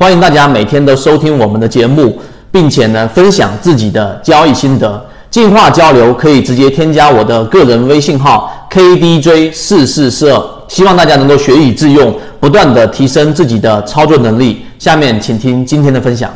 [0.00, 2.18] 欢迎大家每天都收听我们的节目，
[2.50, 5.06] 并且呢分享自己的交易心得。
[5.28, 14.64] 进化交流可以直接添加我的个人微信号 kdj 四四四二，希望大家能够学以致用，不断的提升自己的操作能力。
[14.78, 16.30] 下面请听今天的分享。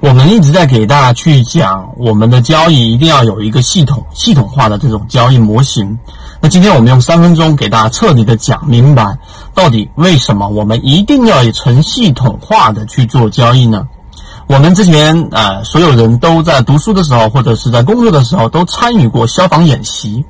[0.00, 5.96] 我们一直在给大家去讲，我们的交易一定要有一个系统、系统化的这种交易模型。
[6.44, 9.16] 那今天我们用三分钟给大家彻底的讲明白，
[9.54, 13.86] 到底为什么我们一定要以纯系统化的去做交易呢？
[14.48, 20.24] 我们之前呃，所有人都在读书的时候，或者是在工作的时候，都参与过消防演习。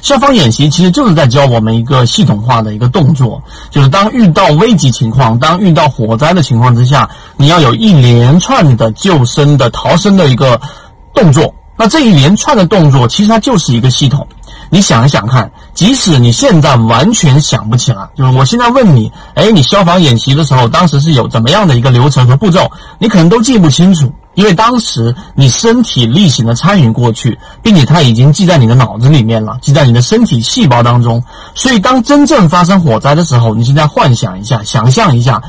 [0.00, 10.58] 消防演习其实就是在教我们一个系统化的一个动作，就是当遇到危急情况、当遇到火灾的情况之下，你要有一连串的救生的逃生的一个
[11.12, 11.54] 动作。
[11.76, 14.26] 那这一连串的动作，其实它就是一个系统。
[14.70, 24.10] 你想一想看，即使你现在完全想不起来，就是我现在问你，哎，你消防演习的时候，当时是有怎么样的一个流程和步骤，你可能都记不清楚。
[24.34, 31.22] 因为当时你身体力行的参与过去，并且它已经记在你的脑子里面了，记在你的身体细胞当中。
[31.52, 35.42] 所以当真正发生火灾的时候，你现在幻想一下，想象一下，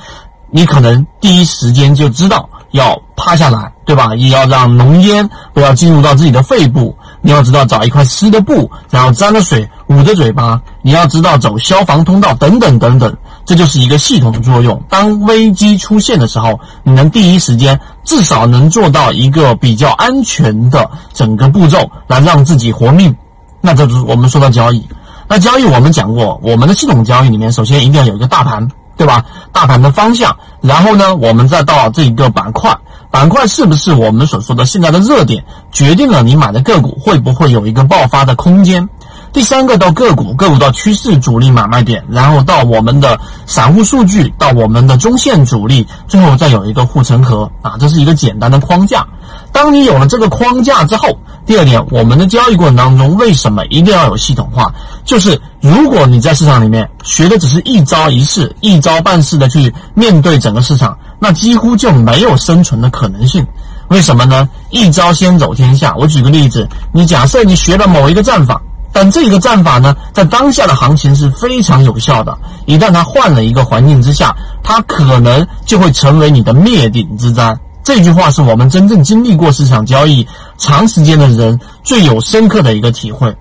[0.50, 4.16] 你可能第一时间就知道要趴下来，对吧？
[4.16, 6.98] 也要让浓烟不要进入到自己的肺部。
[7.22, 10.62] 你要知道找一块湿的布，然后沾了水捂着嘴巴。
[10.82, 13.16] 你要知道走消防通道等等等等。
[13.46, 14.82] 这就是一个系统的作用。
[14.90, 23.16] 当危机出现的时候，你能第一时间至少能做到一个比较安全的整个步骤，来让自己活命。
[23.60, 24.88] 那这就是我们说到交易。
[25.28, 29.26] 那交易我们讲过，我们的系统交易里面，首先一定要有一个大盘，对吧？
[29.52, 32.76] 大盘的方向，然后呢，我们再到这一个板块，
[33.12, 38.88] 板块是不是我们所说的现在的热点，决定了你买的个股会不会有一个爆发的空间。
[39.34, 49.06] 第三个到个股，个股到趋势主力买卖点，然后到我们的散户数据，到我们的中线主力，最后再有一个护城河啊，这是一个简单的框架。
[49.52, 54.74] 当你有了这个框架之后，第二点，我们的交易过程当中为什么一定要有系统化？
[55.06, 63.46] 就是如果你在市场里面学的只是一招一式、一招半式的去面对整个市场，那几乎就没有生存的可能性。
[63.90, 64.50] 为什么呢？
[64.72, 65.94] 一招先走天下。
[65.96, 68.60] 我举个例子，你假设你学了某一个战法。
[68.92, 72.36] 但这个战法呢，在当下的行情是非常有效的。
[72.66, 77.56] 一旦它换了一个环境之下，它可能就会成为你的灭顶之灾。
[77.84, 80.28] 这句话是我们真正经历过市场交易
[80.58, 83.34] 长时间的人最有深刻的一个体会。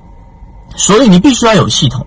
[0.77, 2.07] 所以你必须要有系统。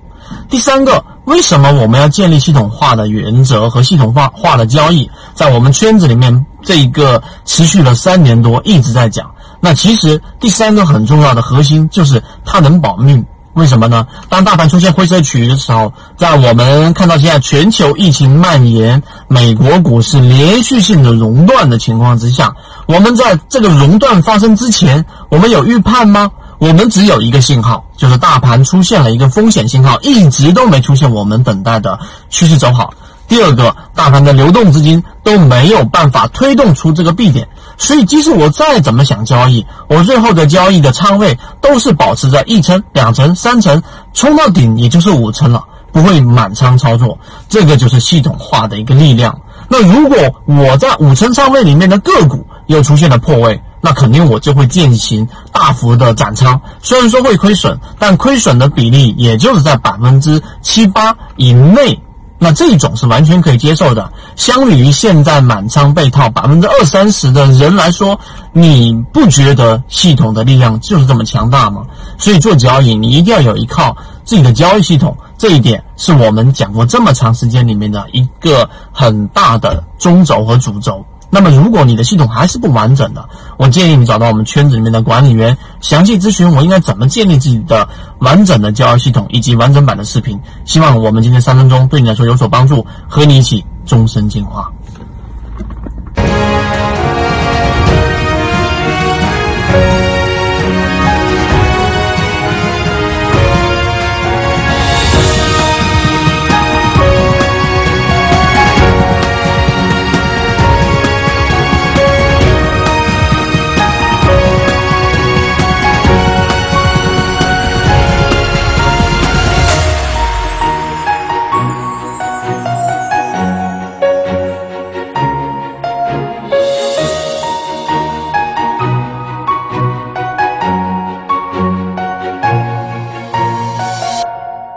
[0.50, 5.10] 第三个，为什么我们要建立系统化的原则和系统化化的交易？
[5.34, 9.30] 在我们圈子里面，这一个持续了三年多一直在讲。
[9.60, 13.26] 那其实第三个很重要的核心就是它能保命。
[13.54, 14.08] 为什么呢？
[14.30, 22.52] 当大盘出现灰色区域的时候，在我们看到现在全球疫情蔓延、美国股市连续性的熔断的情况之下，
[22.88, 26.32] 我们在这个熔断发生之前，我们有预判吗？
[26.58, 32.92] 我们只有一个信号，就是大盘出现了一个风险信号，一直都没出现我们等待的趋势走好。
[33.34, 37.48] 第二个，大盘的流动资金都没有办法推动出这个 B 点。
[37.80, 43.82] 所以，即使我再怎么想交易，我最后的交易的仓位都是保持在一层、两层、三层，
[44.14, 47.18] 冲到顶也就是五层了，不会满仓操作。
[47.50, 49.36] 这个就是系统化的一个力量。
[49.68, 50.16] 那如果
[50.46, 56.62] 我在五层仓位里面的个股又出现了破位，那肯定我就会进行大幅的斩仓。
[56.84, 62.00] 虽然说会亏损，但亏损的比例也就是在百分之七八以内。
[62.44, 64.12] 那这种是完全可以接受的。
[64.36, 68.20] 相比于现在满仓被套百分之二三十的人来说，
[68.52, 71.84] 你不觉得系统的力量就是这么强大吗？
[72.18, 73.96] 所以做交易，你一定要有一套
[74.26, 75.16] 自己的交易系统。
[75.38, 81.06] 这一点是我们讲过这么长时间里面的一个很大的中轴和主轴。
[81.36, 83.28] 那么，如果你的系统还是不完整的，
[83.58, 87.90] 我建议你找到我们圈子里面的管理员，详细咨询我应该怎么建立自己的
[88.20, 90.40] 完整的交易系统以及完整版的视频。
[90.64, 94.72] 希望我们今天三分钟对你来说有所帮助，和你一起终身进化。